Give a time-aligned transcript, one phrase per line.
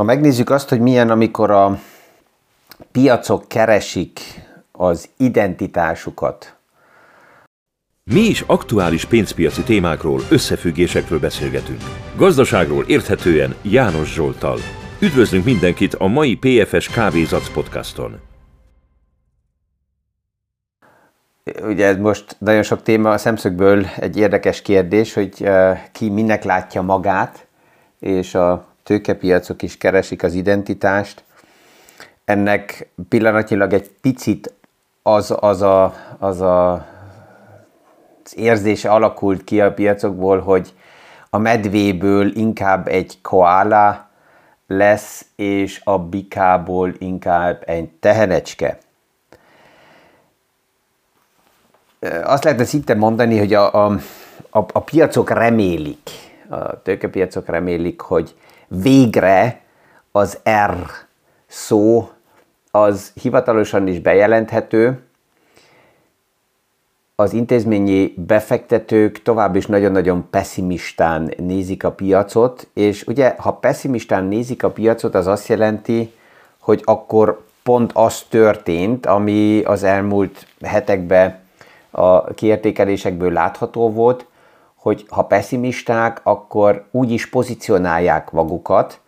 [0.00, 1.78] Ha megnézzük azt, hogy milyen, amikor a
[2.92, 4.20] piacok keresik
[4.72, 6.56] az identitásukat,
[8.04, 11.80] mi is aktuális pénzpiaci témákról, összefüggésekről beszélgetünk.
[12.16, 14.58] Gazdaságról érthetően János Zsoltal.
[15.00, 18.20] Üdvözlünk mindenkit a mai PFS Kávézac podcaston.
[21.62, 26.44] Ugye ez most nagyon sok téma a szemszögből egy érdekes kérdés, hogy eh, ki minek
[26.44, 27.46] látja magát,
[27.98, 31.24] és a tőkepiacok is keresik az identitást.
[32.24, 34.54] Ennek pillanatnyilag egy picit
[35.02, 36.72] az, az, a, az a,
[38.24, 40.74] az érzése alakult ki a piacokból, hogy
[41.30, 44.08] a medvéből inkább egy koala
[44.66, 48.78] lesz, és a bikából inkább egy tehenecske.
[52.22, 53.98] Azt lehetne szinte mondani, hogy a, a,
[54.50, 56.10] a, a piacok remélik,
[56.48, 58.34] a tőkepiacok remélik, hogy
[58.70, 59.60] végre
[60.12, 60.86] az R
[61.46, 62.10] szó
[62.70, 65.02] az hivatalosan is bejelenthető,
[67.14, 74.62] az intézményi befektetők tovább is nagyon-nagyon pessimistán nézik a piacot, és ugye, ha pessimistán nézik
[74.62, 76.12] a piacot, az azt jelenti,
[76.60, 81.38] hogy akkor pont az történt, ami az elmúlt hetekben
[81.90, 84.26] a kiértékelésekből látható volt,
[84.80, 89.00] hogy ha pessimisták, akkor úgy is pozícionálják magukat.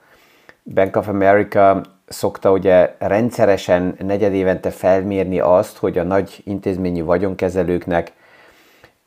[0.62, 8.12] Bank of America szokta ugye rendszeresen negyedévente felmérni azt, hogy a nagy intézményű vagyonkezelőknek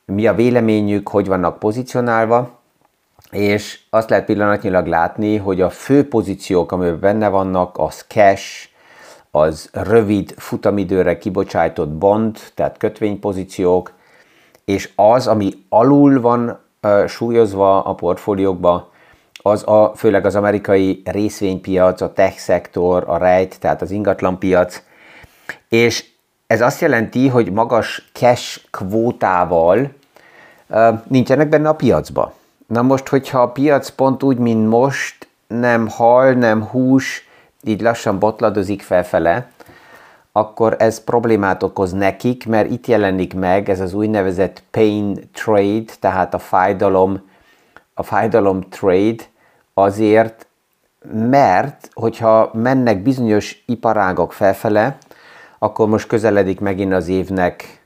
[0.05, 2.59] mi a véleményük, hogy vannak pozícionálva,
[3.31, 8.69] és azt lehet pillanatnyilag látni, hogy a fő pozíciók, amiben benne vannak, az cash,
[9.31, 13.94] az rövid futamidőre kibocsájtott bond, tehát kötvénypozíciók,
[14.65, 16.59] és az, ami alul van
[17.07, 18.91] súlyozva a portfóliókba,
[19.33, 24.81] az a, főleg az amerikai részvénypiac, a tech szektor, a rejt, tehát az ingatlanpiac,
[25.69, 26.05] és
[26.47, 29.91] ez azt jelenti, hogy magas cash kvótával
[31.07, 32.33] nincsenek benne a piacba.
[32.67, 37.27] Na most, hogyha a piac pont úgy, mint most, nem hal, nem hús,
[37.63, 39.49] így lassan botladozik felfele,
[40.37, 46.33] akkor ez problémát okoz nekik, mert itt jelenik meg ez az úgynevezett pain trade, tehát
[46.33, 47.21] a fájdalom,
[47.93, 49.23] a fájdalom trade,
[49.73, 50.47] azért,
[51.13, 54.97] mert hogyha mennek bizonyos iparágok felfele,
[55.59, 57.81] akkor most közeledik megint az évnek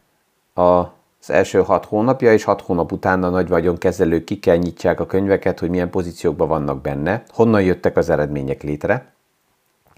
[0.54, 5.06] az első hat hónapja, és hat hónap után a nagy vagyonkezelők ki kell nyitják a
[5.06, 9.06] könyveket, hogy milyen pozíciókban vannak benne, honnan jöttek az eredmények létre.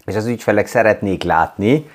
[0.04, 1.86] És az ügyfelek szeretnék látni,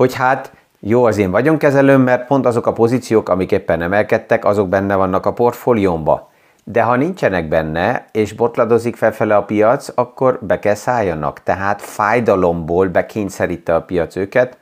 [0.00, 4.68] hogy hát jó az én vagyonkezelőm, mert pont azok a pozíciók, amik éppen emelkedtek, azok
[4.68, 6.30] benne vannak a portfóliómba
[6.64, 11.42] de ha nincsenek benne, és botladozik felfele a piac, akkor be kell szálljanak.
[11.42, 14.58] Tehát fájdalomból bekényszeríte a piac őket.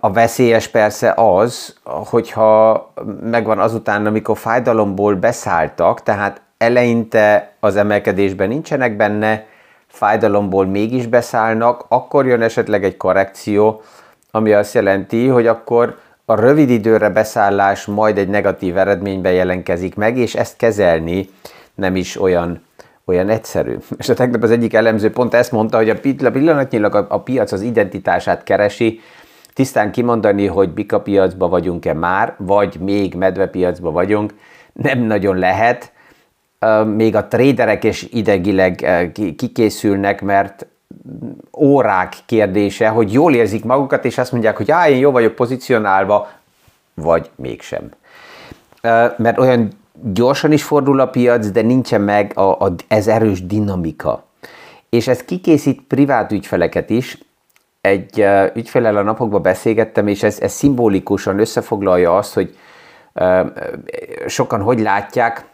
[0.00, 8.96] A veszélyes persze az, hogyha megvan azután, amikor fájdalomból beszálltak, tehát eleinte az emelkedésben nincsenek
[8.96, 9.46] benne,
[9.94, 13.82] fájdalomból mégis beszállnak, akkor jön esetleg egy korrekció,
[14.30, 20.16] ami azt jelenti, hogy akkor a rövid időre beszállás majd egy negatív eredményben jelenkezik meg,
[20.16, 21.28] és ezt kezelni
[21.74, 22.64] nem is olyan,
[23.04, 23.76] olyan egyszerű.
[23.98, 26.00] És a tegnap az egyik elemző pont ezt mondta, hogy a
[26.30, 29.00] pillanatnyilag a, a piac az identitását keresi,
[29.52, 34.34] tisztán kimondani, hogy bika piacba vagyunk-e már, vagy még medvepiacba vagyunk,
[34.72, 35.92] nem nagyon lehet.
[36.94, 38.86] Még a tréderek is idegileg
[39.36, 40.66] kikészülnek, mert
[41.58, 46.28] órák kérdése, hogy jól érzik magukat, és azt mondják, hogy á, én jó vagyok pozícionálva,
[46.94, 47.90] vagy mégsem.
[49.16, 49.68] Mert olyan
[50.02, 54.24] gyorsan is fordul a piac, de nincsen meg a, a, ez erős dinamika.
[54.88, 57.18] És ez kikészít privát ügyfeleket is.
[57.80, 58.24] Egy
[58.54, 62.56] ügyfelel a napokban beszélgettem, és ez, ez szimbolikusan összefoglalja azt, hogy
[64.26, 65.44] sokan hogy látják,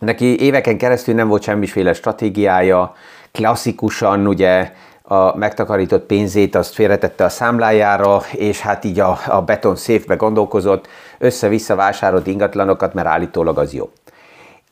[0.00, 2.94] neki éveken keresztül nem volt semmiféle stratégiája,
[3.32, 9.76] klasszikusan ugye a megtakarított pénzét azt félretette a számlájára, és hát így a, a beton
[9.76, 10.88] széfbe gondolkozott,
[11.18, 13.90] össze-vissza vásárolt ingatlanokat, mert állítólag az jó.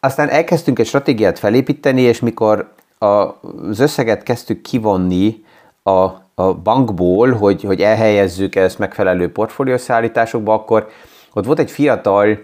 [0.00, 5.44] Aztán elkezdtünk egy stratégiát felépíteni, és mikor az összeget kezdtük kivonni
[5.82, 6.00] a,
[6.34, 10.88] a bankból, hogy, hogy elhelyezzük ezt megfelelő portfóliószállításokba, akkor
[11.32, 12.38] ott volt egy fiatal,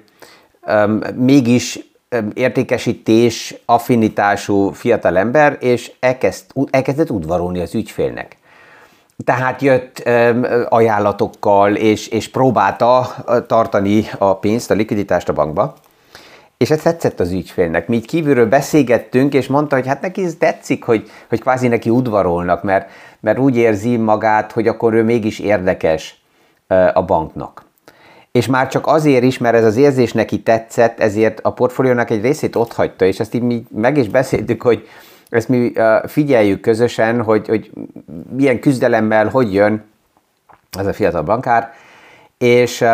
[0.67, 1.94] um, mégis
[2.35, 8.37] értékesítés affinitású fiatalember, és elkezd, elkezdett udvarolni az ügyfélnek.
[9.25, 9.99] Tehát jött
[10.69, 13.15] ajánlatokkal, és, és próbálta
[13.47, 15.75] tartani a pénzt, a likviditást a bankba,
[16.57, 17.89] és ez tetszett az ügyfélnek.
[17.89, 21.91] Mi így kívülről beszélgettünk, és mondta, hogy hát neki ez tetszik, hogy, hogy kvázi neki
[21.91, 22.91] udvarolnak, mert,
[23.21, 26.23] mert úgy érzi magát, hogy akkor ő mégis érdekes
[26.93, 27.65] a banknak.
[28.39, 32.23] És már csak azért is, mert ez az érzés neki tetszett, ezért a portfóliónak egy
[32.23, 34.89] részét ott hagyta, és ezt így mi meg is beszéltük, hogy
[35.29, 35.73] ezt mi
[36.07, 37.71] figyeljük közösen, hogy, hogy
[38.37, 39.85] milyen küzdelemmel, hogy jön
[40.79, 41.73] ez a fiatal bankár,
[42.39, 42.85] és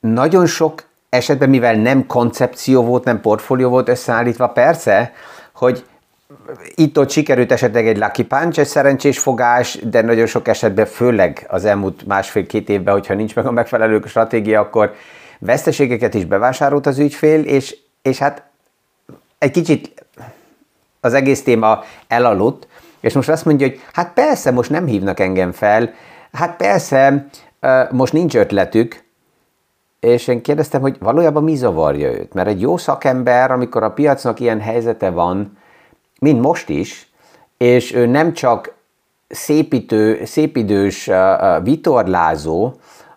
[0.00, 5.12] nagyon sok esetben, mivel nem koncepció volt, nem portfólió volt összeállítva, persze,
[5.54, 5.84] hogy
[6.74, 11.64] itt-ott sikerült esetleg egy lucky punch, egy szerencsés fogás, de nagyon sok esetben, főleg az
[11.64, 14.94] elmúlt másfél-két évben, hogyha nincs meg a megfelelő stratégia, akkor
[15.38, 18.42] veszteségeket is bevásárolt az ügyfél, és, és hát
[19.38, 20.04] egy kicsit
[21.00, 22.68] az egész téma elaludt,
[23.00, 25.92] és most azt mondja, hogy hát persze, most nem hívnak engem fel,
[26.32, 27.26] hát persze,
[27.90, 29.04] most nincs ötletük,
[30.00, 34.40] és én kérdeztem, hogy valójában mi zavarja őt, mert egy jó szakember, amikor a piacnak
[34.40, 35.58] ilyen helyzete van,
[36.20, 37.08] mint most is,
[37.56, 38.74] és ő nem csak
[39.28, 41.10] szépítő, szépidős
[41.62, 42.72] vitorlázó,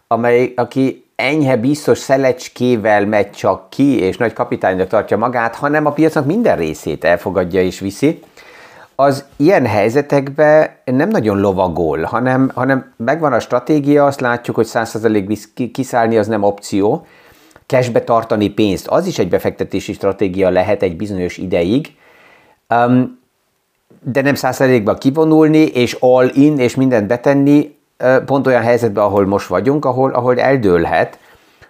[0.07, 5.91] amely, aki enyhe, biztos szelecskével megy csak ki, és nagy kapitánynak tartja magát, hanem a
[5.91, 8.19] piacnak minden részét elfogadja és viszi,
[8.99, 15.69] az ilyen helyzetekben nem nagyon lovagol, hanem, hanem megvan a stratégia, azt látjuk, hogy 100%
[15.71, 17.05] kiszállni az nem opció,
[17.65, 21.95] cashbe tartani pénzt, az is egy befektetési stratégia lehet egy bizonyos ideig,
[22.69, 23.19] um,
[24.03, 27.75] de nem 100%-ban kivonulni, és all in, és mindent betenni,
[28.25, 31.19] pont olyan helyzetben, ahol most vagyunk, ahol, ahol eldőlhet,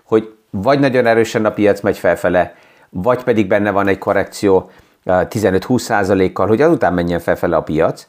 [0.04, 2.56] hogy vagy nagyon erősen a piac megy felfele,
[2.90, 4.70] vagy pedig benne van egy korrekció
[5.06, 8.08] 15-20%-kal, hogy azután menjen felfele a piac.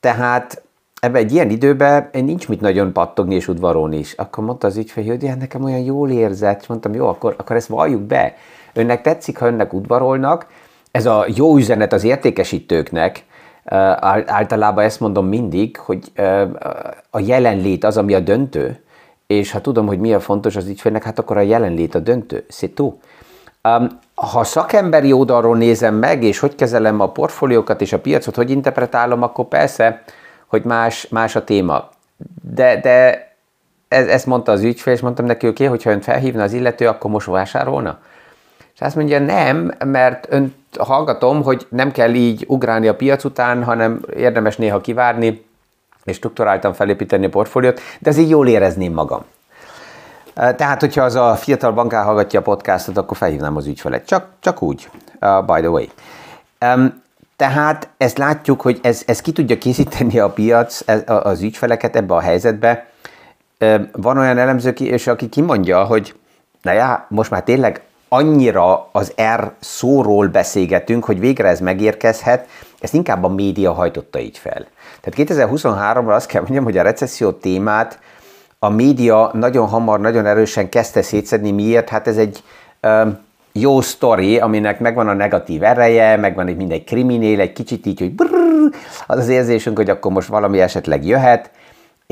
[0.00, 0.62] Tehát
[1.00, 4.12] ebben egy ilyen időben nincs mit nagyon pattogni és udvarolni is.
[4.12, 7.56] Akkor mondta az ügyfél, hogy hát nekem olyan jól érzett, és mondtam, jó, akkor, akkor
[7.56, 8.36] ezt valljuk be.
[8.72, 10.46] Önnek tetszik, ha önnek udvarolnak.
[10.92, 13.24] Ez a jó üzenet az értékesítőknek,
[14.26, 16.12] általában ezt mondom mindig, hogy
[17.10, 18.82] a jelenlét az, ami a döntő,
[19.26, 22.44] és ha tudom, hogy mi a fontos az ügyfélnek, hát akkor a jelenlét a döntő.
[22.50, 22.92] C'est.
[24.14, 29.22] Ha szakemberi oldalról nézem meg, és hogy kezelem a portfóliókat és a piacot, hogy interpretálom,
[29.22, 30.02] akkor persze,
[30.46, 31.88] hogy más, más a téma.
[32.54, 33.26] De, de
[33.88, 36.88] ez, ezt mondta az ügyfél, és mondtam neki, oké, okay, hogyha ön felhívna az illető,
[36.88, 37.98] akkor most vásárolna?
[38.74, 43.64] És azt mondja, nem, mert önt hallgatom, hogy nem kell így ugrálni a piac után,
[43.64, 45.44] hanem érdemes néha kivárni,
[46.04, 49.24] és strukturáltan felépíteni a portfóliót, de ez így jól érezném magam.
[50.34, 54.06] Tehát, hogyha az a fiatal bankár hallgatja a podcastot, akkor felhívnám az ügyfelet.
[54.06, 54.88] Csak, csak úgy,
[55.20, 55.84] uh, by the way.
[56.60, 57.02] Um,
[57.36, 62.14] tehát ezt látjuk, hogy ez, ez ki tudja készíteni a piac ez, az ügyfeleket ebbe
[62.14, 62.86] a helyzetbe.
[63.92, 66.14] Van olyan elemző, és aki kimondja, hogy
[66.62, 67.82] na já, most már tényleg
[68.12, 72.48] annyira az R szóról beszélgetünk, hogy végre ez megérkezhet,
[72.80, 74.66] ezt inkább a média hajtotta így fel.
[75.00, 77.98] Tehát 2023-ra azt kell mondjam, hogy a recesszió témát
[78.58, 81.50] a média nagyon hamar, nagyon erősen kezdte szétszedni.
[81.50, 81.88] Miért?
[81.88, 82.42] Hát ez egy
[82.82, 83.18] um,
[83.52, 88.12] jó sztori, aminek megvan a negatív ereje, megvan egy mindegy kriminél, egy kicsit így, hogy
[88.12, 88.74] brrr,
[89.06, 91.50] az az érzésünk, hogy akkor most valami esetleg jöhet,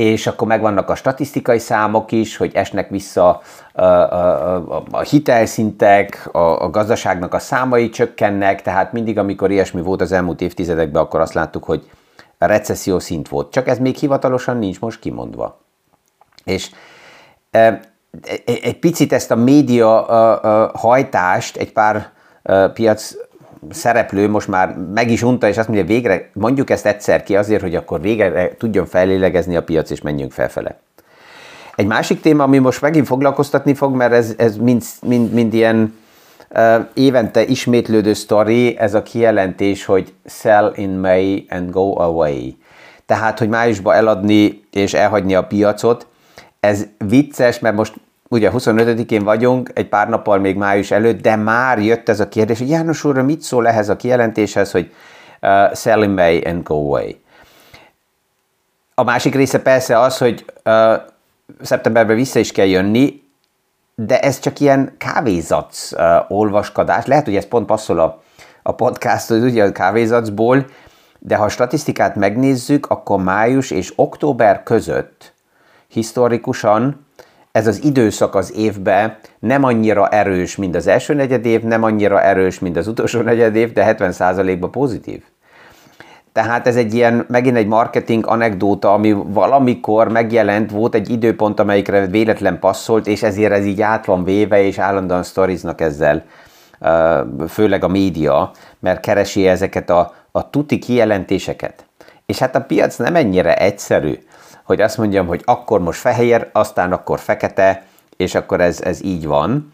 [0.00, 3.40] és akkor megvannak a statisztikai számok is, hogy esnek vissza
[3.72, 9.82] a, a, a, a hitelszintek, a, a gazdaságnak a számai csökkennek, tehát mindig, amikor ilyesmi
[9.82, 11.90] volt az elmúlt évtizedekben, akkor azt láttuk, hogy
[12.38, 13.52] recesszió szint volt.
[13.52, 15.60] Csak ez még hivatalosan nincs most kimondva.
[16.44, 16.70] És
[17.50, 17.80] e,
[18.44, 20.02] egy picit ezt a média
[20.74, 22.10] hajtást egy pár
[22.74, 23.14] piac
[23.70, 27.60] szereplő most már meg is unta, és azt mondja, végre mondjuk ezt egyszer ki azért,
[27.60, 30.78] hogy akkor végre tudjon fellélegezni a piac, és menjünk felfele.
[31.74, 35.98] Egy másik téma, ami most megint foglalkoztatni fog, mert ez, ez mind, mind, mind ilyen
[36.50, 42.56] uh, évente ismétlődő sztori, ez a kijelentés, hogy sell in May and go away.
[43.06, 46.06] Tehát, hogy májusban eladni és elhagyni a piacot.
[46.60, 47.94] Ez vicces, mert most
[48.30, 52.58] ugye 25-én vagyunk, egy pár nappal még május előtt, de már jött ez a kérdés,
[52.58, 54.92] hogy János úr, mit szól ehhez a kijelentéshez, hogy
[55.42, 57.14] uh, sell in May and go away.
[58.94, 60.94] A másik része persze az, hogy uh,
[61.60, 63.22] szeptemberben vissza is kell jönni,
[63.94, 67.06] de ez csak ilyen kávézac uh, olvaskodás.
[67.06, 68.22] Lehet, hogy ez pont passzol a,
[68.62, 70.66] a podcasthoz, ugye a kávézacból,
[71.18, 75.32] de ha a statisztikát megnézzük, akkor május és október között
[75.88, 77.06] historikusan
[77.52, 82.58] ez az időszak az évben nem annyira erős, mint az első év, nem annyira erős,
[82.58, 85.22] mint az utolsó év, de 70%-ban pozitív.
[86.32, 92.06] Tehát ez egy ilyen, megint egy marketing anekdóta, ami valamikor megjelent, volt egy időpont, amelyikre
[92.06, 96.24] véletlen passzolt, és ezért ez így át van véve, és állandóan sztoriznak ezzel,
[97.48, 101.84] főleg a média, mert keresi ezeket a, a tuti kijelentéseket.
[102.26, 104.18] És hát a piac nem ennyire egyszerű,
[104.70, 107.82] hogy azt mondjam, hogy akkor most fehér, aztán akkor fekete,
[108.16, 109.72] és akkor ez, ez így van,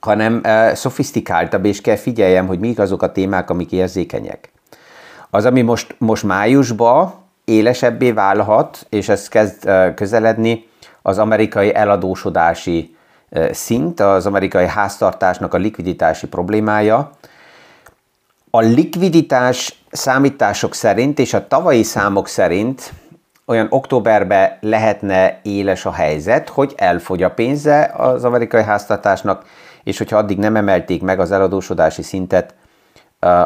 [0.00, 4.52] hanem uh, szofisztikáltabb, és kell figyeljem, hogy mik azok a témák, amik érzékenyek.
[5.30, 10.68] Az, ami most, most májusban élesebbé válhat, és ez kezd uh, közeledni,
[11.02, 12.96] az amerikai eladósodási
[13.30, 17.10] uh, szint, az amerikai háztartásnak a likviditási problémája.
[18.50, 22.92] A likviditás számítások szerint és a tavalyi számok szerint
[23.48, 29.44] olyan októberben lehetne éles a helyzet, hogy elfogy a pénze az amerikai háztartásnak,
[29.84, 32.54] és hogyha addig nem emelték meg az eladósodási szintet,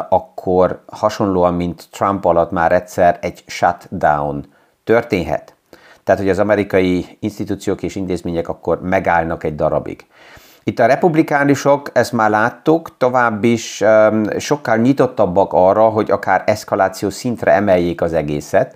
[0.09, 4.45] akkor hasonlóan, mint Trump alatt már egyszer egy shutdown
[4.83, 5.55] történhet.
[6.03, 10.05] Tehát, hogy az amerikai institúciók és intézmények akkor megállnak egy darabig.
[10.63, 17.09] Itt a republikánusok, ezt már láttuk, tovább is um, sokkal nyitottabbak arra, hogy akár eszkaláció
[17.09, 18.75] szintre emeljék az egészet,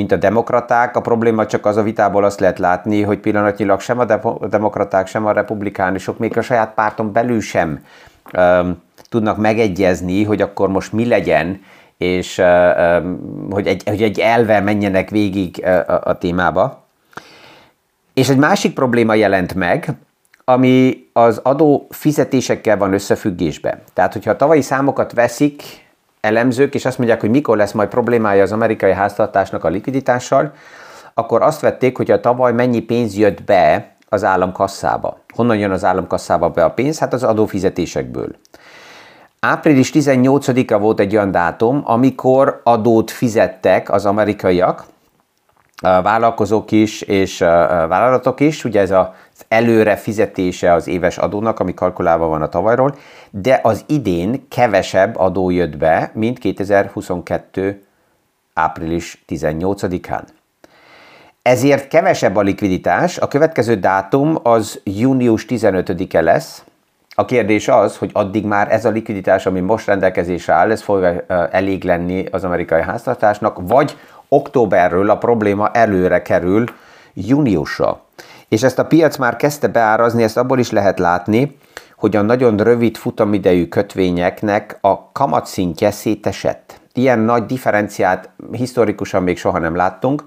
[0.00, 0.96] mint a demokraták.
[0.96, 4.04] A probléma csak az a vitából azt lehet látni, hogy pillanatnyilag sem a
[4.46, 7.84] demokraták, sem a republikánusok, még a saját párton belül sem
[8.32, 11.60] um, tudnak megegyezni, hogy akkor most mi legyen,
[11.96, 16.84] és um, hogy, egy, hogy egy elve menjenek végig a, a témába.
[18.14, 19.88] És egy másik probléma jelent meg,
[20.44, 23.82] ami az adó fizetésekkel van összefüggésben.
[23.92, 25.62] Tehát, hogyha a tavalyi számokat veszik
[26.20, 30.52] elemzők, és azt mondják, hogy mikor lesz majd problémája az amerikai háztartásnak a likviditással,
[31.14, 35.18] akkor azt vették, hogy a tavaly mennyi pénz jött be az államkasszába.
[35.34, 36.98] Honnan jön az államkasszába be a pénz?
[36.98, 38.28] Hát az adófizetésekből.
[39.40, 44.84] Április 18-a volt egy olyan dátum, amikor adót fizettek az amerikaiak,
[45.82, 49.08] a vállalkozók is és a vállalatok is, ugye ez az
[49.50, 52.94] előre fizetése az éves adónak, ami kalkulálva van a tavalyról,
[53.30, 57.82] de az idén kevesebb adó jött be, mint 2022.
[58.54, 60.22] április 18-án.
[61.42, 66.64] Ezért kevesebb a likviditás, a következő dátum az június 15-e lesz.
[67.14, 71.24] A kérdés az, hogy addig már ez a likviditás, ami most rendelkezésre áll, ez fog
[71.50, 73.96] elég lenni az amerikai háztartásnak, vagy
[74.28, 76.64] októberről a probléma előre kerül
[77.14, 78.00] júniusra.
[78.50, 81.56] És ezt a piac már kezdte beárazni, ezt abból is lehet látni,
[81.96, 86.80] hogy a nagyon rövid futamidejű kötvényeknek a kamatszintje szétesett.
[86.92, 90.24] Ilyen nagy differenciát historikusan még soha nem láttunk,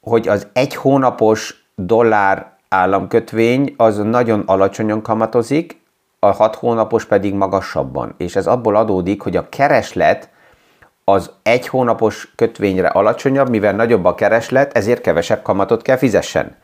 [0.00, 5.80] hogy az egy hónapos dollár államkötvény az nagyon alacsonyan kamatozik,
[6.18, 8.14] a hat hónapos pedig magasabban.
[8.16, 10.28] És ez abból adódik, hogy a kereslet
[11.04, 16.56] az egy hónapos kötvényre alacsonyabb, mivel nagyobb a kereslet, ezért kevesebb kamatot kell fizessen.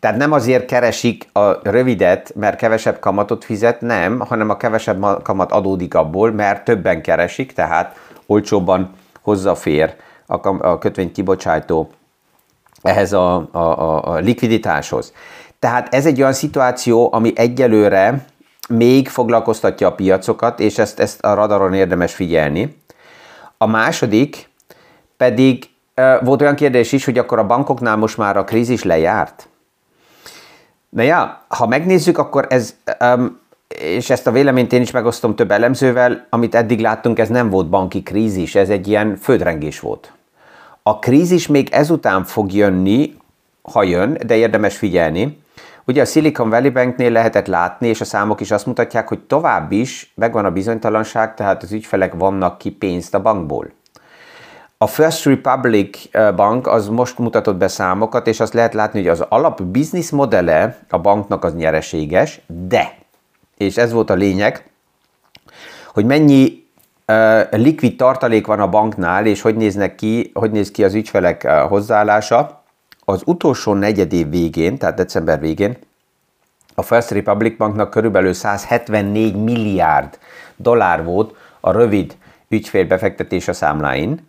[0.00, 5.52] Tehát nem azért keresik a rövidet, mert kevesebb kamatot fizet, nem, hanem a kevesebb kamat
[5.52, 7.96] adódik abból, mert többen keresik, tehát
[8.26, 8.90] olcsóbban
[9.22, 9.94] hozzáfér
[10.26, 11.90] a, a kötvény kibocsátó
[12.82, 15.12] ehhez a, a, a, a likviditáshoz.
[15.58, 18.24] Tehát ez egy olyan szituáció, ami egyelőre
[18.68, 22.76] még foglalkoztatja a piacokat, és ezt, ezt a radaron érdemes figyelni.
[23.58, 24.48] A második
[25.16, 25.68] pedig
[26.20, 29.48] volt olyan kérdés is, hogy akkor a bankoknál most már a krízis lejárt.
[30.90, 32.74] Na ja, ha megnézzük, akkor ez,
[33.68, 37.68] és ezt a véleményt én is megosztom több elemzővel, amit eddig láttunk, ez nem volt
[37.68, 40.12] banki krízis, ez egy ilyen földrengés volt.
[40.82, 43.16] A krízis még ezután fog jönni,
[43.62, 45.42] ha jön, de érdemes figyelni.
[45.84, 49.72] Ugye a Silicon Valley Banknél lehetett látni, és a számok is azt mutatják, hogy tovább
[49.72, 53.70] is megvan a bizonytalanság, tehát az ügyfelek vannak ki pénzt a bankból.
[54.82, 59.24] A First Republic bank az most mutatott be számokat, és azt lehet látni, hogy az
[59.28, 62.98] alap business modele a banknak az nyereséges, de,
[63.56, 64.70] és ez volt a lényeg,
[65.92, 66.66] hogy mennyi
[67.06, 71.42] uh, likvid tartalék van a banknál, és hogy néznek ki, hogy néz ki az ügyfelek
[71.44, 72.62] uh, hozzáállása.
[73.04, 75.76] Az utolsó negyedév végén, tehát december végén,
[76.74, 80.18] a First Republic Banknak körülbelül 174 milliárd
[80.56, 82.16] dollár volt a rövid
[82.48, 84.28] ügyfélbefektetés a számláin,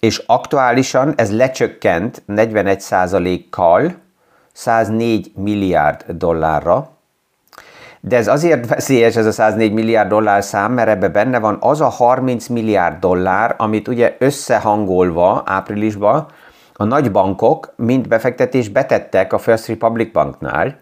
[0.00, 3.94] és aktuálisan ez lecsökkent 41%-kal
[4.52, 6.90] 104 milliárd dollárra,
[8.00, 11.80] de ez azért veszélyes ez a 104 milliárd dollár szám, mert ebbe benne van az
[11.80, 16.26] a 30 milliárd dollár, amit ugye összehangolva áprilisban
[16.72, 20.78] a nagy bankok mind befektetés betettek a First Republic Banknál.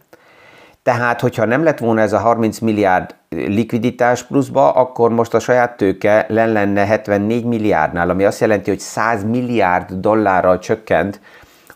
[0.83, 5.77] Tehát, hogyha nem lett volna ez a 30 milliárd likviditás pluszba, akkor most a saját
[5.77, 11.21] tőke len lenne 74 milliárdnál, ami azt jelenti, hogy 100 milliárd dollárral csökkent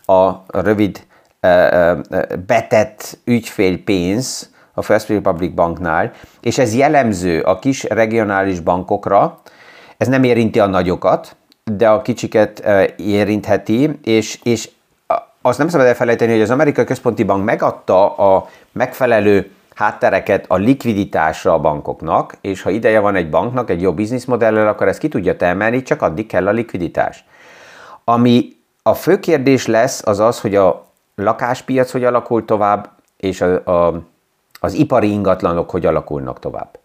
[0.05, 1.05] a rövid
[2.45, 9.41] betett ügyfélpénz a First Republic Banknál, és ez jellemző a kis regionális bankokra,
[9.97, 12.63] ez nem érinti a nagyokat, de a kicsiket
[12.97, 14.69] érintheti, és, és
[15.41, 21.53] azt nem szabad elfelejteni, hogy az Amerikai Központi Bank megadta a megfelelő háttereket a likviditásra
[21.53, 25.35] a bankoknak, és ha ideje van egy banknak egy jó bizniszmodellel, akkor ezt ki tudja
[25.35, 27.25] termelni, csak addig kell a likviditás.
[28.03, 28.49] Ami
[28.83, 34.01] a fő kérdés lesz, az az, hogy a lakáspiac hogy alakul tovább, és a, a,
[34.59, 36.79] az ipari ingatlanok hogy alakulnak tovább.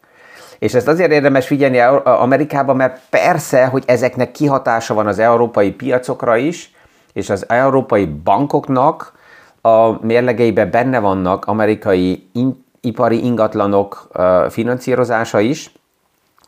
[0.58, 6.36] És ezt azért érdemes figyelni Amerikában, mert persze, hogy ezeknek kihatása van az európai piacokra
[6.36, 6.72] is,
[7.12, 9.12] és az európai bankoknak
[9.60, 14.08] a mérlegeiben benne vannak amerikai in, ipari ingatlanok
[14.50, 15.72] finanszírozása is,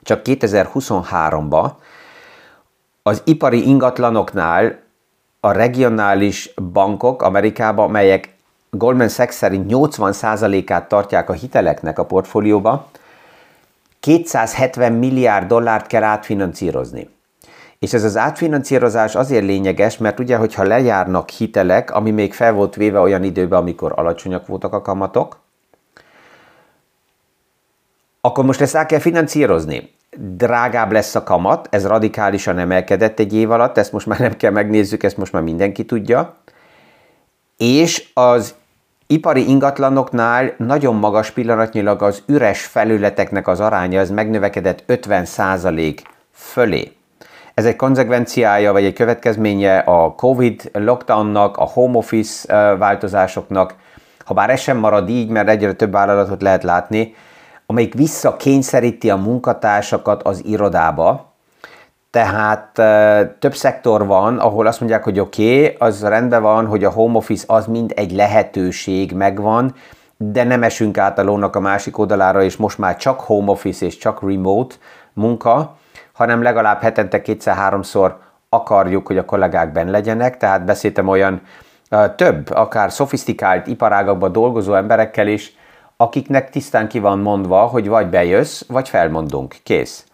[0.02, 1.70] csak 2023-ban
[3.02, 4.78] az ipari ingatlanoknál
[5.40, 8.35] a regionális bankok Amerikában, melyek
[8.70, 12.87] Goldman Sachs szerint 80%-át tartják a hiteleknek a portfólióba,
[14.00, 17.09] 270 milliárd dollárt kell átfinancírozni.
[17.78, 22.75] És ez az átfinancírozás azért lényeges, mert ugye, hogyha lejárnak hitelek, ami még fel volt
[22.75, 25.39] véve olyan időben, amikor alacsonyak voltak a kamatok,
[28.20, 29.90] akkor most ezt el kell financírozni.
[30.16, 34.50] Drágább lesz a kamat, ez radikálisan emelkedett egy év alatt, ezt most már nem kell
[34.50, 36.36] megnézzük, ezt most már mindenki tudja.
[37.56, 38.54] És az
[39.06, 45.98] ipari ingatlanoknál nagyon magas pillanatnyilag az üres felületeknek az aránya, ez megnövekedett 50%
[46.32, 46.92] fölé.
[47.54, 53.74] Ez egy konzekvenciája, vagy egy következménye a COVID lockdownnak, a home office változásoknak,
[54.24, 57.14] ha bár ez sem marad így, mert egyre több vállalatot lehet látni,
[57.70, 61.32] amelyik visszakényszeríti a munkatársakat az irodába,
[62.10, 62.72] tehát
[63.38, 67.16] több szektor van, ahol azt mondják, hogy oké, okay, az rendben van, hogy a home
[67.16, 69.74] office az mind egy lehetőség megvan,
[70.16, 73.86] de nem esünk át a lónak a másik oldalára, és most már csak home office
[73.86, 74.74] és csak remote
[75.12, 75.76] munka,
[76.12, 81.40] hanem legalább hetente kétszer-háromszor akarjuk, hogy a kollégák ben legyenek, tehát beszéltem olyan
[82.16, 85.59] több, akár szofisztikált iparágakban dolgozó emberekkel is,
[86.00, 90.04] akiknek tisztán ki van mondva, hogy vagy bejössz, vagy felmondunk, kész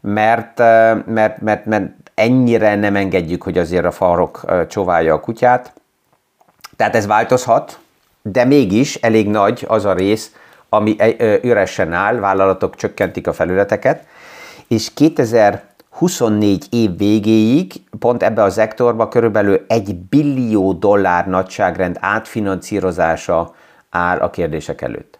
[0.00, 0.58] mert,
[1.06, 5.72] mert, mert, mert ennyire nem engedjük, hogy azért a farok csóválja a kutyát.
[6.76, 7.78] Tehát ez változhat,
[8.22, 10.32] de mégis elég nagy az a rész,
[10.68, 10.96] ami
[11.42, 14.06] üresen áll, vállalatok csökkentik a felületeket,
[14.68, 23.54] és 2024 év végéig pont ebbe a szektorba körülbelül egy billió dollár nagyságrend átfinanszírozása
[23.90, 25.17] áll a kérdések előtt.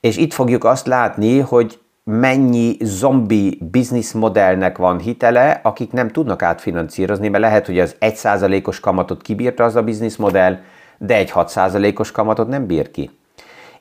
[0.00, 3.70] És itt fogjuk azt látni, hogy mennyi zombi
[4.14, 9.76] modellnek van hitele, akik nem tudnak átfinanszírozni, mert lehet, hogy az 1%-os kamatot kibírta az
[9.76, 9.84] a
[10.18, 10.58] modell,
[10.98, 13.10] de egy 6%-os kamatot nem bír ki.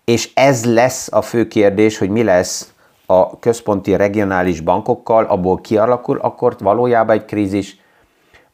[0.06, 2.74] És ez lesz a fő kérdés, hogy mi lesz
[3.06, 7.80] a központi regionális bankokkal, abból kialakul akkor valójában egy krízis,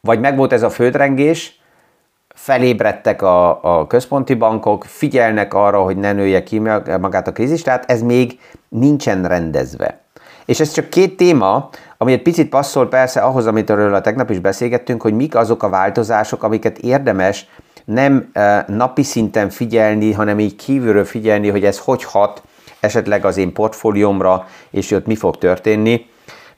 [0.01, 1.61] vagy megvolt ez a földrengés,
[2.33, 6.59] felébredtek a, a központi bankok, figyelnek arra, hogy ne nője ki
[6.99, 10.01] magát a krízis, tehát ez még nincsen rendezve.
[10.45, 14.29] És ez csak két téma, ami egy picit passzol persze ahhoz, amit erről a tegnap
[14.29, 17.47] is beszélgettünk, hogy mik azok a változások, amiket érdemes
[17.85, 22.43] nem e, napi szinten figyelni, hanem így kívülről figyelni, hogy ez hogy hat
[22.79, 26.05] esetleg az én portfóliómra, és ott mi fog történni,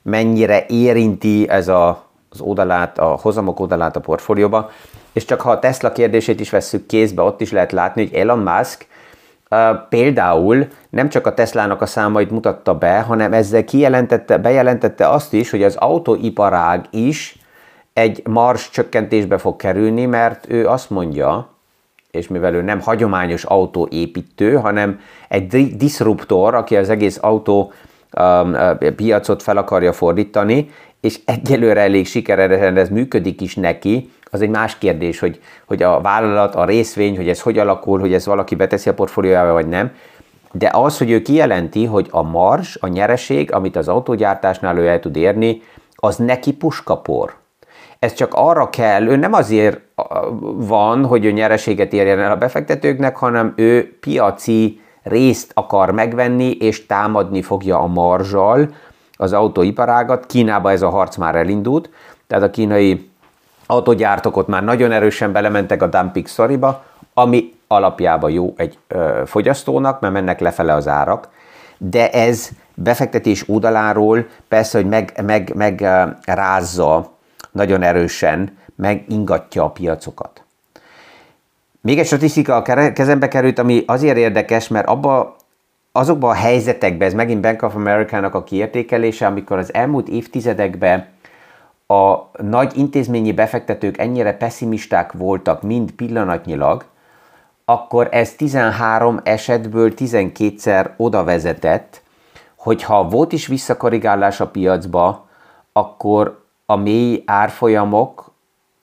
[0.02, 2.05] mennyire érinti ez a,
[2.36, 4.70] az oldalát, a hozamok oldalát a portfólióba.
[5.14, 8.40] És csak ha a Tesla kérdését is vesszük kézbe, ott is lehet látni, hogy Elon
[8.40, 8.88] Musk
[9.50, 15.34] uh, például nem csak a Teslának a számait mutatta be, hanem ezzel kijelentette, bejelentette azt
[15.34, 17.40] is, hogy az autóiparág is
[17.94, 21.50] egy mars csökkentésbe fog kerülni, mert ő azt mondja,
[22.12, 27.72] és mivel ő nem hagyományos autóépítő, hanem egy disruptor, aki az egész autó
[28.20, 28.56] um,
[28.96, 30.70] piacot fel akarja fordítani,
[31.06, 36.02] és egyelőre elég sikeresen ez működik is neki, az egy más kérdés, hogy, hogy a
[36.02, 39.92] vállalat, a részvény, hogy ez hogy alakul, hogy ez valaki beteszi a portfóliójába, vagy nem.
[40.52, 45.00] De az, hogy ő kijelenti, hogy a mars, a nyereség, amit az autógyártásnál ő el
[45.00, 45.62] tud érni,
[45.96, 47.36] az neki puskapor.
[48.00, 49.80] Ez csak arra kell, ő nem azért
[50.56, 56.86] van, hogy ő nyereséget érjen el a befektetőknek, hanem ő piaci részt akar megvenni, és
[56.86, 58.70] támadni fogja a marzsal
[59.16, 60.26] az autóiparágat.
[60.26, 61.90] Kínában ez a harc már elindult,
[62.28, 63.10] tehát a kínai
[63.66, 70.00] autogyártók ott már nagyon erősen belementek a dumping szoriba, ami alapjában jó egy ö, fogyasztónak,
[70.00, 71.30] mert mennek lefele az árak,
[71.78, 75.88] de ez befektetés oldaláról persze, hogy meg, meg, meg
[76.26, 77.12] rázza
[77.52, 80.44] nagyon erősen, megingatja a piacokat.
[81.82, 85.35] Még egy statisztika a kezembe került, ami azért érdekes, mert abba,
[85.98, 91.08] azokban a helyzetekben, ez megint Bank of America-nak a kiértékelése, amikor az elmúlt évtizedekben
[91.88, 96.86] a nagy intézményi befektetők ennyire pessimisták voltak, mind pillanatnyilag,
[97.66, 102.02] akkor ez 13 esetből 12-szer oda vezetett,
[102.56, 105.28] hogyha volt is visszakorrigálás a piacba,
[105.74, 108.32] akkor a mély árfolyamok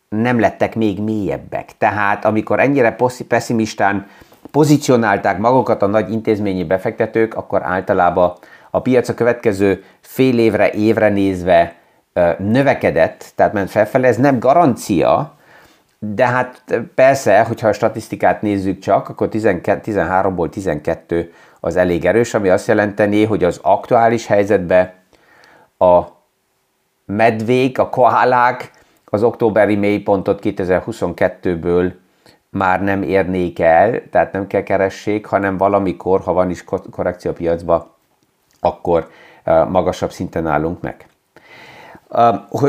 [0.08, 1.76] nem lettek még mélyebbek.
[1.78, 2.96] Tehát amikor ennyire
[3.28, 4.06] pessimistán
[4.52, 8.32] pozícionálták magukat a nagy intézményi befektetők, akkor általában
[8.70, 11.74] a piac a következő fél évre, évre nézve
[12.38, 14.06] növekedett, tehát ment felfelé.
[14.06, 15.34] Ez nem garancia,
[15.98, 22.48] de hát persze, hogyha a statisztikát nézzük csak, akkor 13-ból 12 az elég erős, ami
[22.48, 24.92] azt jelenteni, hogy az aktuális helyzetben
[25.78, 26.00] a
[27.04, 28.70] medvék, a koálák
[29.04, 31.92] az októberi mélypontot 2022-ből
[32.52, 37.34] már nem érnék el, tehát nem kell keressék, hanem valamikor, ha van is korrekció a
[37.34, 37.96] piacba,
[38.60, 39.08] akkor
[39.68, 41.06] magasabb szinten állunk meg.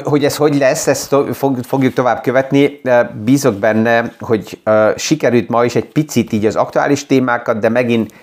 [0.03, 1.15] Hogy ez hogy lesz, ezt
[1.61, 2.81] fogjuk tovább követni.
[3.23, 4.61] Bízok benne, hogy
[4.95, 8.13] sikerült ma is egy picit így az aktuális témákat, de megint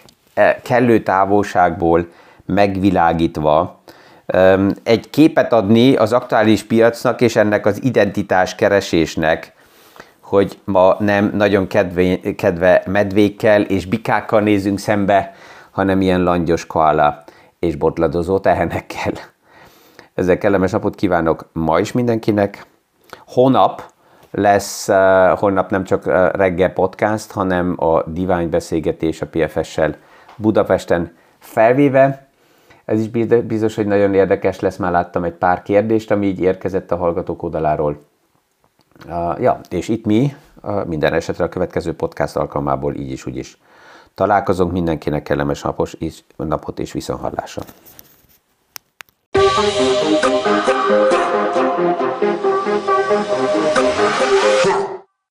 [0.62, 2.09] kellő távolságból
[2.46, 3.81] megvilágítva
[4.83, 9.53] egy képet adni az aktuális piacnak és ennek az identitás keresésnek,
[10.31, 15.35] hogy ma nem nagyon kedve, kedve medvékkel és bikákkal nézünk szembe,
[15.71, 17.25] hanem ilyen langyos koala
[17.59, 19.12] és botladozó tehenekkel.
[20.14, 22.66] Ezzel kellemes napot kívánok ma is mindenkinek.
[23.27, 23.83] Honap
[24.31, 29.97] lesz, uh, holnap nem csak uh, reggel podcast, hanem a divány beszélgetés a PFS-sel
[30.37, 32.29] Budapesten felvéve.
[32.85, 33.09] Ez is
[33.45, 37.43] biztos, hogy nagyon érdekes lesz, már láttam egy pár kérdést, ami így érkezett a hallgatók
[37.43, 38.10] oldaláról.
[39.39, 40.35] Ja, és itt mi
[40.87, 43.59] minden esetre a következő podcast alkalmából így is, úgy is
[44.15, 44.73] találkozunk.
[44.73, 47.63] Mindenkinek kellemes napos, és, napot és viszonhallásra.
[54.63, 55.01] Thank.